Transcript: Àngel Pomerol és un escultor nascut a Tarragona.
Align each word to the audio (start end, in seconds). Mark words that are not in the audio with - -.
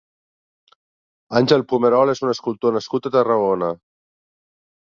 Àngel 1.41 1.65
Pomerol 1.75 2.13
és 2.15 2.23
un 2.29 2.33
escultor 2.33 2.75
nascut 2.79 3.11
a 3.11 3.15
Tarragona. 3.19 3.73